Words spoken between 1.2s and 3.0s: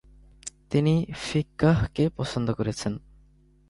ফিক্বাহকে পছন্দ করেছেন।